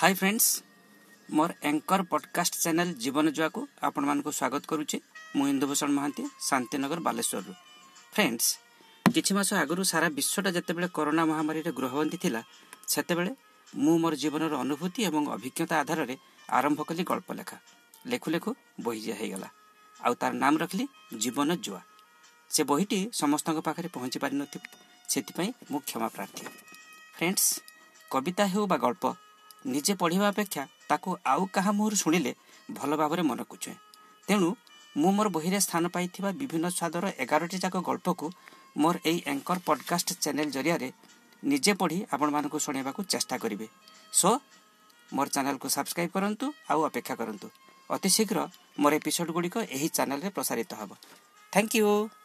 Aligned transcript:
हाय 0.00 0.14
friends 0.14 0.44
मोर 1.38 1.52
anchor 1.70 2.02
podcast 2.10 2.54
channel 2.60 2.92
जीवन 3.00 3.28
जुआ 3.38 3.48
को 3.56 3.66
आपण 3.84 4.20
को 4.20 4.30
स्वागत 4.36 4.68
मु 4.74 4.78
गरु 4.78 4.98
म 5.38 5.48
इन्दुभूषण 5.52 5.90
महाति 5.96 6.24
शान्तिनगर 6.48 6.98
फ्रेंड्स 7.00 7.44
फ्रेन्डस 9.10 9.32
मास 9.38 9.52
आगरू 9.64 9.84
सारा 9.92 10.08
विश्वटा 10.20 10.50
जते 10.58 10.72
बेले 10.78 10.86
कोरोना 10.96 11.24
महामारी 11.32 11.60
रे 11.66 11.72
ग्रहवंती 11.80 12.16
थिला 12.24 12.40
गृहवन्ती 12.40 13.34
थाहा 13.34 13.34
सतेबे 13.34 13.98
म 14.06 14.14
जीवनर 14.24 14.54
अनुभूति 14.60 15.04
ए 15.04 15.12
अभिज्ञता 15.36 15.74
आधारले 15.84 16.16
आरम्भ 16.60 16.80
कि 16.92 17.02
गल्पलेखा 17.14 17.58
लेखुलेखु 18.12 18.54
बहि 18.88 19.32
आउ 20.08 20.14
तार 20.22 20.32
नाम 20.44 20.58
रखली 20.66 20.88
जीवन 21.26 21.54
जुआ 21.64 21.82
से 22.54 22.62
पाखरे 22.62 22.74
बहिटी 22.76 23.00
समस्तै 23.24 23.60
पहचि 23.98 24.48
सेति 25.14 25.32
पई 25.38 25.52
मु 25.70 25.78
क्षमा 25.86 26.08
प्रार्थी 26.20 26.46
फ्रेंड्स 27.18 27.46
कविता 28.14 28.44
हे 28.54 28.66
बा 28.74 28.78
गल्प 28.86 29.04
ନିଜେ 29.68 29.94
ପଢ଼ିବା 30.00 30.28
ଅପେକ୍ଷା 30.32 30.62
ତାକୁ 30.90 31.16
ଆଉ 31.32 31.44
କାହା 31.54 31.72
ମୁହଁରୁ 31.76 31.96
ଶୁଣିଲେ 32.02 32.32
ଭଲ 32.78 32.90
ଭାବରେ 33.00 33.22
ମନକୁ 33.30 33.56
ତେଣୁ 34.28 34.48
ମୁଁ 35.00 35.10
ମୋର 35.16 35.28
ବହିରେ 35.36 35.58
ସ୍ଥାନ 35.66 35.84
ପାଇଥିବା 35.96 36.30
ବିଭିନ୍ନ 36.40 36.66
ସ୍ୱାଦର 36.78 37.04
ଏଗାରଟି 37.24 37.58
ଯାକ 37.64 37.76
ଗଳ୍ପକୁ 37.88 38.26
ମୋର 38.82 38.96
ଏହି 39.08 39.20
ଆଙ୍କର 39.32 39.56
ପଡ଼କାଷ୍ଟ 39.68 40.08
ଚ୍ୟାନେଲ୍ 40.22 40.50
ଜରିଆରେ 40.56 40.88
ନିଜେ 41.52 41.72
ପଢ଼ି 41.82 41.98
ଆପଣମାନଙ୍କୁ 42.14 42.58
ଶୁଣାଇବାକୁ 42.66 43.00
ଚେଷ୍ଟା 43.12 43.36
କରିବି 43.42 43.66
ସୋ 44.20 44.30
ମୋର 45.16 45.26
ଚ୍ୟାନେଲ୍କୁ 45.34 45.66
ସବସ୍କ୍ରାଇବ୍ 45.76 46.12
କରନ୍ତୁ 46.16 46.46
ଆଉ 46.72 46.80
ଅପେକ୍ଷା 46.90 47.14
କରନ୍ତୁ 47.20 47.46
ଅତି 47.94 48.08
ଶୀଘ୍ର 48.16 48.38
ମୋର 48.82 48.92
ଏପିସୋଡ଼୍ 49.00 49.34
ଗୁଡ଼ିକ 49.38 49.56
ଏହି 49.76 49.88
ଚ୍ୟାନେଲ୍ରେ 49.96 50.28
ପ୍ରସାରିତ 50.36 50.70
ହେବ 50.82 50.90
ଥ୍ୟାଙ୍କ 51.54 51.70
ୟୁ 51.84 52.16